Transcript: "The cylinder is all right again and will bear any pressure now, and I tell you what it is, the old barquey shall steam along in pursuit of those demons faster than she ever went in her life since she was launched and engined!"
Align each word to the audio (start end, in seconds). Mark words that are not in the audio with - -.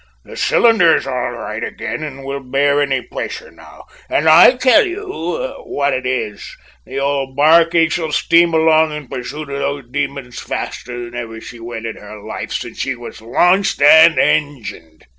"The 0.25 0.35
cylinder 0.35 0.95
is 0.95 1.05
all 1.05 1.29
right 1.29 1.63
again 1.63 2.01
and 2.01 2.23
will 2.25 2.39
bear 2.39 2.81
any 2.81 3.03
pressure 3.03 3.51
now, 3.51 3.85
and 4.09 4.27
I 4.27 4.53
tell 4.55 4.83
you 4.87 5.53
what 5.63 5.93
it 5.93 6.07
is, 6.07 6.57
the 6.87 6.99
old 6.99 7.37
barquey 7.37 7.87
shall 7.87 8.11
steam 8.11 8.51
along 8.55 8.93
in 8.93 9.07
pursuit 9.07 9.51
of 9.51 9.59
those 9.59 9.91
demons 9.91 10.39
faster 10.39 11.11
than 11.11 11.39
she 11.41 11.57
ever 11.57 11.63
went 11.63 11.85
in 11.85 11.97
her 11.97 12.19
life 12.19 12.51
since 12.51 12.79
she 12.79 12.95
was 12.95 13.21
launched 13.21 13.79
and 13.83 14.17
engined!" 14.17 15.05